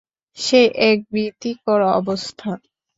[0.37, 2.49] সে এক ভীতিকর অবস্থা।